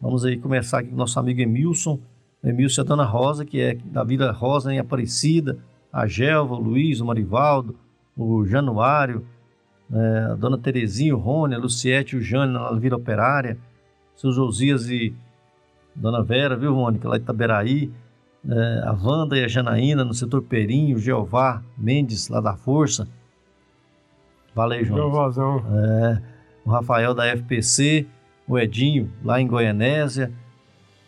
Vamos 0.00 0.24
aí 0.24 0.38
começar 0.38 0.78
aqui 0.78 0.90
com 0.90 0.96
nosso 0.96 1.18
amigo 1.18 1.40
Emilson. 1.40 1.98
Emilson 2.42 2.80
é 2.80 2.84
a 2.84 2.86
Dona 2.86 3.04
Rosa, 3.04 3.44
que 3.44 3.60
é 3.60 3.74
da 3.74 4.04
Vila 4.04 4.30
Rosa 4.30 4.72
em 4.72 4.78
Aparecida, 4.78 5.58
a 5.92 6.06
Gelva, 6.06 6.54
o 6.54 6.60
Luiz, 6.60 7.00
o 7.00 7.06
Marivaldo, 7.06 7.76
o 8.16 8.46
Januário, 8.46 9.26
é, 9.92 10.18
a 10.32 10.34
Dona 10.34 10.58
Terezinha, 10.58 11.14
o 11.16 11.18
Rony, 11.18 11.54
a 11.54 11.58
Luciete 11.58 12.14
e 12.14 12.18
o 12.18 12.22
Jânio 12.22 12.54
na 12.54 12.72
Vila 12.72 12.96
Operária, 12.96 13.58
seu 14.16 14.32
Josias 14.32 14.88
e 14.88 15.14
Dona 15.94 16.22
Vera, 16.22 16.56
viu, 16.56 16.74
Mônica, 16.74 17.08
lá 17.08 17.16
de 17.16 17.24
Itaberaí, 17.24 17.90
é, 18.48 18.82
a 18.84 18.92
Wanda 18.92 19.36
e 19.36 19.44
a 19.44 19.48
Janaína 19.48 20.04
no 20.04 20.14
setor 20.14 20.42
Perinho, 20.42 20.96
o 20.96 21.00
Jeová 21.00 21.62
Mendes, 21.76 22.28
lá 22.28 22.40
da 22.40 22.56
Força. 22.56 23.08
Valeu, 24.54 24.84
João. 24.84 24.98
Jeovazão. 24.98 25.64
É, 25.76 26.22
o 26.64 26.70
Rafael 26.70 27.14
da 27.14 27.26
FPC, 27.26 28.06
o 28.46 28.58
Edinho, 28.58 29.10
lá 29.24 29.40
em 29.40 29.46
Goianésia, 29.46 30.32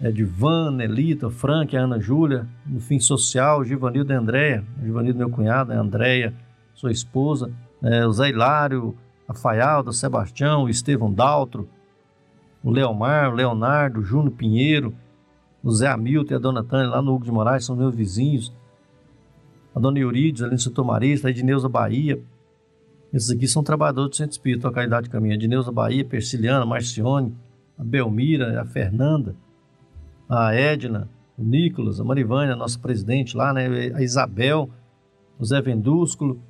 Edvan, 0.00 0.70
Nelita, 0.70 1.30
Frank, 1.30 1.76
a 1.76 1.82
Ana 1.82 2.00
Júlia, 2.00 2.46
no 2.66 2.80
Fim 2.80 2.98
Social, 2.98 3.60
o 3.60 3.64
Givanildo 3.64 4.12
e 4.12 4.16
a 4.16 4.18
Andréia, 4.18 4.64
o 4.80 4.84
Givanildo 4.84 5.18
meu 5.18 5.30
cunhado, 5.30 5.72
a 5.72 5.76
Andréia, 5.76 6.34
sua 6.74 6.90
esposa, 6.90 7.50
é, 7.82 8.06
o 8.06 8.12
Zé 8.12 8.28
Hilário, 8.28 8.96
a 9.26 9.34
Faialda, 9.34 9.92
Sebastião, 9.92 10.64
o 10.64 10.68
Estevão 10.68 11.12
Daltro, 11.12 11.68
o 12.62 12.70
Leomar, 12.70 13.30
o 13.30 13.34
Leonardo, 13.34 14.00
o 14.00 14.02
Júnior 14.04 14.32
Pinheiro, 14.32 14.94
o 15.62 15.70
Zé 15.70 15.88
Hamilton 15.88 16.34
e 16.34 16.36
a 16.36 16.38
Dona 16.38 16.64
Tânia 16.64 16.90
lá 16.90 17.02
no 17.02 17.14
Hugo 17.14 17.24
de 17.24 17.30
Moraes, 17.30 17.64
são 17.64 17.76
meus 17.76 17.94
vizinhos. 17.94 18.52
A 19.74 19.78
Dona 19.78 19.98
Eurides, 19.98 20.42
ali 20.42 20.52
no 20.52 20.58
setor 20.58 20.84
Marista, 20.84 21.28
a 21.28 21.30
Edneuza 21.30 21.68
Bahia. 21.68 22.20
Esses 23.12 23.30
aqui 23.30 23.46
são 23.46 23.62
trabalhadores 23.62 24.10
do 24.10 24.16
Centro 24.16 24.32
Espírito, 24.32 24.66
a 24.66 24.72
Caridade 24.72 25.08
Caminho. 25.08 25.32
A 25.32 25.36
Edneuza 25.36 25.70
Bahia, 25.70 26.04
Persiliana, 26.04 26.66
Marcione, 26.66 27.36
a 27.78 27.84
Belmira, 27.84 28.60
a 28.60 28.64
Fernanda, 28.64 29.34
a 30.28 30.54
Edna, 30.54 31.08
o 31.38 31.44
Nicolas, 31.44 32.00
a 32.00 32.04
Marivânia, 32.04 32.54
a 32.54 32.56
nossa 32.56 32.78
presidente 32.78 33.36
lá, 33.36 33.52
né? 33.52 33.66
a 33.94 34.02
Isabel, 34.02 34.68
o 35.38 35.44
Zé 35.44 35.60
Vendúsculo, 35.60 36.40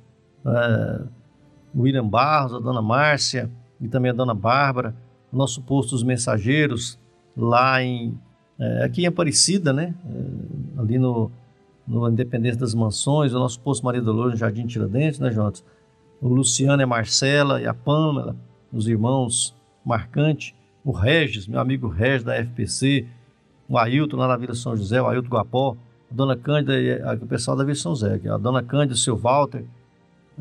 uh, 0.45 1.07
o 1.73 1.81
William 1.81 2.07
Barros, 2.07 2.53
a 2.53 2.59
Dona 2.59 2.81
Márcia 2.81 3.49
e 3.79 3.87
também 3.87 4.11
a 4.11 4.13
Dona 4.13 4.33
Bárbara 4.33 4.95
nosso 5.31 5.61
posto 5.61 5.91
dos 5.91 6.03
mensageiros 6.03 6.99
lá 7.35 7.81
em 7.81 8.17
é, 8.59 8.83
aqui 8.83 9.03
em 9.03 9.07
Aparecida, 9.07 9.73
né? 9.73 9.95
É, 10.05 10.81
ali 10.81 10.99
no, 10.99 11.31
no 11.87 12.07
Independência 12.09 12.59
das 12.59 12.75
Mansões, 12.75 13.33
o 13.33 13.39
nosso 13.39 13.59
posto 13.59 13.83
Maria 13.83 14.01
Dolores 14.01 14.33
no 14.33 14.37
Jardim 14.37 14.67
Tiradentes, 14.67 15.19
né, 15.19 15.31
Jonas? 15.31 15.63
O 16.21 16.27
Luciano 16.27 16.81
e 16.81 16.83
a 16.83 16.87
Marcela 16.87 17.59
e 17.59 17.65
a 17.65 17.73
Pâmela, 17.73 18.35
os 18.71 18.87
irmãos 18.87 19.55
Marcante, 19.83 20.55
o 20.83 20.91
Regis, 20.91 21.47
meu 21.47 21.59
amigo 21.59 21.87
Regis 21.87 22.23
da 22.23 22.35
FPC, 22.35 23.07
o 23.67 23.77
Ailton 23.77 24.17
lá 24.17 24.27
na 24.27 24.37
Vila 24.37 24.53
São 24.53 24.75
José, 24.75 25.01
o 25.01 25.07
Ailton 25.07 25.29
Guapó, 25.29 25.75
a 26.11 26.13
Dona 26.13 26.35
Cândida 26.35 26.79
e 26.79 27.01
a, 27.01 27.13
o 27.13 27.25
pessoal 27.25 27.57
da 27.57 27.63
Vila 27.63 27.75
São 27.75 27.95
José, 27.95 28.21
a 28.29 28.37
Dona 28.37 28.61
Cândida, 28.61 28.93
o 28.93 28.97
seu 28.97 29.17
Walter, 29.17 29.65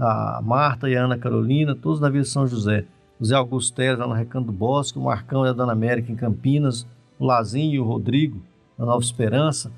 a 0.00 0.40
Marta 0.42 0.88
e 0.88 0.96
a 0.96 1.04
Ana 1.04 1.18
Carolina, 1.18 1.74
todos 1.74 2.00
da 2.00 2.08
Vila 2.08 2.24
São 2.24 2.46
José. 2.46 2.86
O 3.20 3.24
Zé 3.24 3.34
Augusto 3.34 3.76
Teles 3.76 3.98
lá 3.98 4.06
no 4.06 4.14
Recanto 4.14 4.46
do 4.46 4.52
Bosque, 4.52 4.98
o 4.98 5.02
Marcão 5.02 5.44
e 5.44 5.50
a 5.50 5.52
Dona 5.52 5.72
América 5.72 6.10
em 6.10 6.16
Campinas, 6.16 6.86
o 7.18 7.26
Lazinho 7.26 7.74
e 7.74 7.78
o 7.78 7.84
Rodrigo 7.84 8.40
na 8.78 8.86
Nova 8.86 9.04
Esperança, 9.04 9.70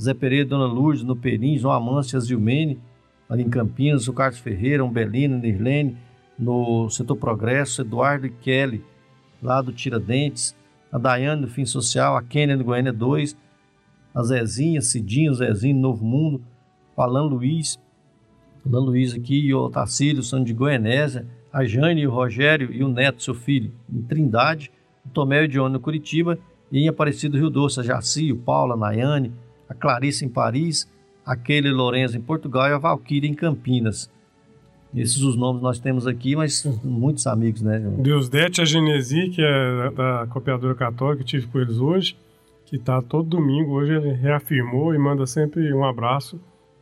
Zé 0.00 0.12
Pereira 0.12 0.44
e 0.44 0.48
Dona 0.48 0.66
Lourdes 0.66 1.02
no 1.02 1.16
Perim, 1.16 1.56
João 1.56 1.72
Amância 1.72 2.18
e 2.18 2.20
Zilmene 2.20 2.78
ali 3.26 3.42
em 3.42 3.48
Campinas, 3.48 4.06
o 4.06 4.12
Carlos 4.12 4.38
Ferreira, 4.38 4.84
um 4.84 4.90
Belino, 4.90 5.38
Nirlene 5.38 5.96
no 6.38 6.90
Setor 6.90 7.16
Progresso, 7.16 7.80
Eduardo 7.80 8.26
e 8.26 8.30
Kelly 8.30 8.84
lá 9.42 9.62
do 9.62 9.72
Tiradentes, 9.72 10.54
a 10.92 10.98
Daiane 10.98 11.42
do 11.42 11.48
Fim 11.48 11.64
Social, 11.64 12.16
a 12.16 12.22
Kênia 12.22 12.56
do 12.56 12.64
Goiânia 12.64 12.92
2, 12.92 13.34
a 14.14 14.22
Zezinha, 14.22 14.82
Cidinho, 14.82 15.32
Zezinho 15.32 15.76
Novo 15.76 16.04
Mundo, 16.04 16.42
Alan 16.96 17.22
Luiz, 17.22 17.78
Alan 18.66 18.80
Luiz 18.80 19.14
aqui 19.14 19.52
o 19.52 19.70
Tacílio, 19.70 20.22
são 20.22 20.42
de 20.42 20.52
Goianésia, 20.52 21.26
a 21.52 21.64
Jane, 21.64 22.06
o 22.06 22.10
Rogério 22.10 22.72
e 22.72 22.84
o 22.84 22.88
Neto, 22.88 23.22
seu 23.22 23.34
filho, 23.34 23.72
em 23.92 24.02
Trindade, 24.02 24.70
o 25.04 25.08
Tomé 25.08 25.42
e 25.42 25.44
o 25.46 25.48
Dione 25.48 25.72
no 25.72 25.80
Curitiba 25.80 26.38
e 26.70 26.78
em 26.78 26.88
Aparecido 26.88 27.36
Rio 27.36 27.50
Doce, 27.50 27.80
a 27.80 27.82
Jaci, 27.82 28.30
o 28.30 28.36
Paula, 28.36 28.74
a 28.74 28.76
Nayane, 28.76 29.32
a 29.68 29.74
Clarice 29.74 30.24
em 30.24 30.28
Paris, 30.28 30.88
a 31.24 31.34
Keila 31.36 31.70
Lourenço 31.70 32.16
em 32.16 32.20
Portugal 32.20 32.68
e 32.68 32.72
a 32.72 32.78
Valquíria 32.78 33.28
em 33.28 33.34
Campinas. 33.34 34.10
Esses 34.94 35.22
os 35.22 35.36
nomes 35.36 35.62
nós 35.62 35.78
temos 35.78 36.06
aqui, 36.06 36.34
mas 36.34 36.64
muitos 36.82 37.26
amigos, 37.26 37.62
né? 37.62 37.78
Deusdete, 37.98 38.60
a 38.60 38.64
Genesi, 38.64 39.28
que 39.28 39.40
é 39.40 39.90
da 39.90 40.26
Cooperadora 40.28 40.74
Católica, 40.74 41.22
tive 41.22 41.46
com 41.46 41.60
eles 41.60 41.78
hoje, 41.78 42.16
que 42.66 42.74
está 42.76 43.00
todo 43.00 43.28
domingo. 43.28 43.74
Hoje 43.74 43.94
ele 43.94 44.12
reafirmou 44.12 44.92
e 44.92 44.98
manda 44.98 45.26
sempre 45.26 45.72
um 45.72 45.84
abraço 45.84 46.40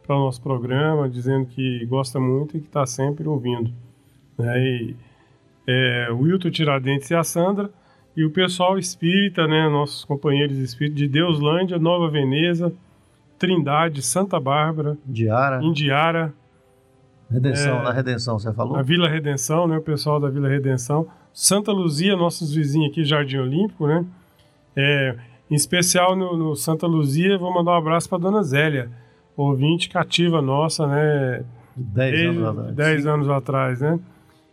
para 0.09 0.17
o 0.17 0.21
nosso 0.21 0.41
programa, 0.41 1.07
dizendo 1.07 1.45
que 1.45 1.85
gosta 1.85 2.19
muito 2.19 2.57
e 2.57 2.61
que 2.61 2.67
está 2.67 2.87
sempre 2.87 3.29
ouvindo. 3.29 3.71
Né? 4.39 4.59
E, 4.59 4.97
é, 5.67 6.09
o 6.11 6.21
Wilton 6.21 6.51
Tiradentes 6.51 7.11
e 7.11 7.15
a 7.15 7.23
Sandra, 7.23 7.71
e 8.17 8.25
o 8.25 8.31
pessoal 8.31 8.79
espírita, 8.79 9.47
né, 9.47 9.69
nossos 9.69 10.07
companheiros 10.07 10.57
espíritas 10.57 10.99
de 10.99 11.07
Deuslândia, 11.07 11.79
Nova 11.79 12.11
Veneza, 12.11 12.73
Trindade, 13.39 14.01
Santa 14.01 14.41
Bárbara, 14.41 14.97
Indiara, 15.07 15.63
Indiara 15.63 16.35
Redenção, 17.31 17.81
é, 17.81 17.83
na 17.83 17.93
Redenção, 17.93 18.39
você 18.39 18.53
falou? 18.55 18.77
A 18.77 18.83
Vila 18.83 19.09
Redenção, 19.09 19.69
né, 19.69 19.77
o 19.77 19.83
pessoal 19.83 20.19
da 20.19 20.31
Vila 20.31 20.49
Redenção, 20.49 21.07
Santa 21.35 21.71
Luzia, 21.71 22.17
nossos 22.17 22.55
vizinhos 22.55 22.91
aqui, 22.91 23.05
Jardim 23.05 23.37
Olímpico, 23.37 23.87
né, 23.87 24.07
é, 24.75 25.17
em 25.51 25.55
especial 25.55 26.17
no, 26.17 26.35
no 26.35 26.57
Santa 26.57 26.87
Luzia, 26.87 27.37
vou 27.37 27.53
mandar 27.53 27.73
um 27.73 27.77
abraço 27.77 28.09
para 28.09 28.19
Dona 28.19 28.43
Zélia, 28.43 28.91
ouvinte 29.43 29.89
cativa 29.89 30.43
nossa, 30.43 30.87
né, 30.87 31.45
10 31.77 32.29
anos 32.29 32.47
atrás. 32.47 32.75
10 32.75 33.07
anos 33.07 33.29
atrás, 33.29 33.81
né, 33.81 34.01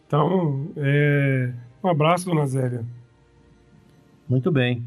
então, 0.07 0.71
é... 0.77 1.51
um 1.83 1.89
abraço, 1.89 2.25
dona 2.25 2.45
Zélia. 2.45 2.85
Muito 4.29 4.51
bem. 4.51 4.83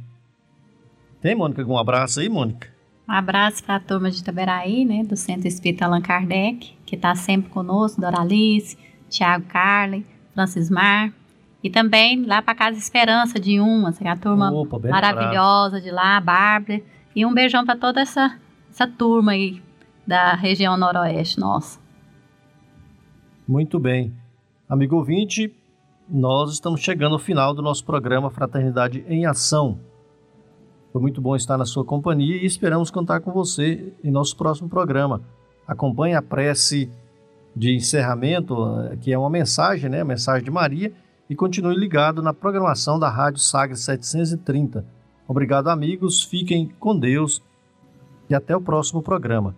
Tem, 1.21 1.35
Mônica, 1.35 1.61
algum 1.61 1.77
abraço 1.77 2.21
aí, 2.21 2.29
Mônica? 2.29 2.69
Um 3.09 3.13
abraço 3.13 3.65
para 3.65 3.77
a 3.77 3.81
turma 3.81 4.11
de 4.11 4.21
Itaberaí, 4.21 4.85
né, 4.85 5.03
do 5.03 5.17
Centro 5.17 5.49
Espírita 5.49 5.87
Allan 5.87 6.03
Kardec, 6.03 6.77
que 6.85 6.95
está 6.95 7.15
sempre 7.15 7.51
conosco, 7.51 8.01
Doralice, 8.01 8.77
Tiago 9.09 9.47
Carlin, 9.47 10.05
Francis 10.35 10.71
Mar, 10.71 11.13
e 11.63 11.71
também 11.71 12.25
lá 12.25 12.41
para 12.41 12.55
Casa 12.55 12.79
Esperança 12.79 13.41
de 13.41 13.59
Umas, 13.59 13.99
que 13.99 14.07
é 14.07 14.11
a 14.11 14.17
turma 14.17 14.53
Opa, 14.53 14.79
maravilhosa 14.79 15.81
de 15.81 15.91
lá, 15.91 16.19
a 16.19 16.21
Bárbara, 16.21 16.81
e 17.17 17.27
um 17.27 17.35
beijão 17.35 17.65
para 17.65 17.77
toda 17.77 18.01
essa, 18.01 18.39
essa 18.71 18.87
turma 18.87 19.33
aí 19.33 19.61
da 20.09 20.35
região 20.35 20.75
noroeste 20.75 21.39
nossa. 21.39 21.79
Muito 23.47 23.79
bem. 23.79 24.15
Amigo 24.67 24.97
ouvinte, 24.97 25.55
nós 26.09 26.51
estamos 26.51 26.81
chegando 26.81 27.13
ao 27.13 27.19
final 27.19 27.53
do 27.53 27.61
nosso 27.61 27.85
programa 27.85 28.31
Fraternidade 28.31 29.05
em 29.07 29.27
Ação. 29.27 29.79
Foi 30.95 31.03
muito 31.03 31.21
bom 31.21 31.37
estar 31.37 31.59
na 31.59 31.67
sua 31.67 31.85
companhia 31.85 32.37
e 32.37 32.47
esperamos 32.47 32.91
contar 32.91 33.21
com 33.21 33.31
você 33.31 33.93
em 34.03 34.11
nosso 34.11 34.35
próximo 34.35 34.67
programa. 34.67 35.21
Acompanhe 35.67 36.15
a 36.15 36.23
prece 36.23 36.91
de 37.55 37.75
encerramento, 37.75 38.57
que 39.03 39.13
é 39.13 39.19
uma 39.19 39.29
mensagem, 39.29 39.91
né? 39.91 40.01
A 40.01 40.07
mensagem 40.07 40.43
de 40.43 40.51
Maria, 40.51 40.91
e 41.29 41.37
continue 41.37 41.77
ligado 41.77 42.23
na 42.23 42.33
programação 42.33 42.99
da 42.99 43.11
Rádio 43.11 43.41
Sagres 43.41 43.81
730. 43.85 44.87
Obrigado, 45.27 45.69
amigos. 45.69 46.23
Fiquem 46.23 46.73
com 46.81 46.99
Deus 46.99 47.43
e 48.31 48.35
até 48.35 48.57
o 48.57 48.61
próximo 48.61 49.03
programa. 49.03 49.55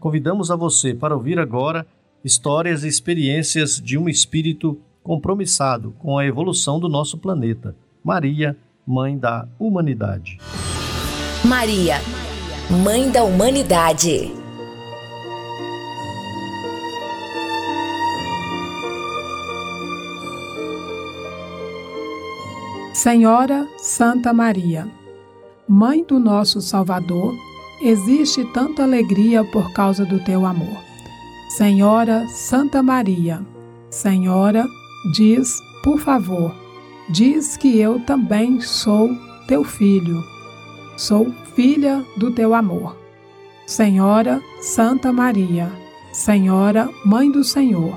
Convidamos 0.00 0.50
a 0.50 0.56
você 0.56 0.94
para 0.94 1.14
ouvir 1.14 1.38
agora 1.38 1.86
histórias 2.24 2.82
e 2.82 2.88
experiências 2.88 3.78
de 3.78 3.98
um 3.98 4.08
espírito 4.08 4.80
compromissado 5.02 5.94
com 5.98 6.16
a 6.16 6.24
evolução 6.24 6.80
do 6.80 6.88
nosso 6.88 7.18
planeta. 7.18 7.76
Maria, 8.02 8.56
Mãe 8.86 9.16
da 9.18 9.46
Humanidade. 9.58 10.38
Maria, 11.44 11.96
Mãe 12.82 13.10
da 13.10 13.22
Humanidade. 13.22 14.32
Senhora 22.94 23.68
Santa 23.78 24.32
Maria, 24.32 24.88
Mãe 25.68 26.02
do 26.02 26.18
nosso 26.18 26.60
Salvador, 26.60 27.34
existe 27.80 28.44
tanta 28.52 28.82
alegria 28.82 29.42
por 29.44 29.72
causa 29.72 30.04
do 30.04 30.20
teu 30.20 30.44
amor. 30.44 30.78
Senhora 31.48 32.26
Santa 32.28 32.82
Maria, 32.82 33.44
Senhora, 33.90 34.66
diz, 35.14 35.60
por 35.82 35.98
favor, 35.98 36.54
diz 37.08 37.56
que 37.56 37.78
eu 37.78 37.98
também 38.00 38.60
sou 38.60 39.10
teu 39.48 39.64
filho, 39.64 40.22
sou 40.96 41.32
filha 41.54 42.04
do 42.16 42.30
teu 42.30 42.54
amor. 42.54 42.96
Senhora 43.66 44.40
Santa 44.60 45.12
Maria, 45.12 45.70
Senhora 46.12 46.88
Mãe 47.04 47.30
do 47.30 47.42
Senhor, 47.42 47.94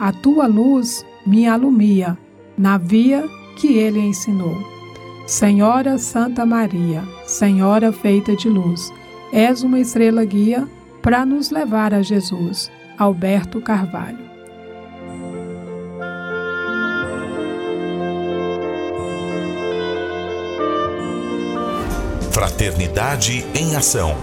a 0.00 0.12
tua 0.12 0.46
luz 0.46 1.04
me 1.26 1.46
alumia 1.46 2.18
na 2.56 2.76
via 2.76 3.28
que 3.56 3.78
ele 3.78 4.00
ensinou. 4.00 4.56
Senhora 5.26 5.96
Santa 5.96 6.44
Maria, 6.44 7.02
Senhora 7.26 7.92
feita 7.92 8.36
de 8.36 8.48
luz, 8.48 8.92
és 9.34 9.64
uma 9.64 9.80
estrela 9.80 10.24
guia 10.24 10.68
para 11.02 11.26
nos 11.26 11.50
levar 11.50 11.92
a 11.92 12.00
Jesus. 12.02 12.70
Alberto 12.96 13.60
Carvalho. 13.60 14.32
Fraternidade 22.30 23.44
em 23.54 23.74
Ação. 23.74 24.14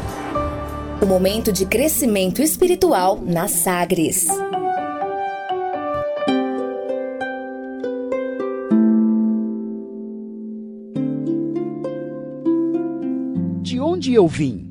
O 1.01 1.05
momento 1.05 1.51
de 1.51 1.65
crescimento 1.65 2.41
espiritual 2.41 3.19
na 3.21 3.49
Sagres. 3.49 4.27
onde 14.01 14.15
eu 14.15 14.27
vim? 14.27 14.70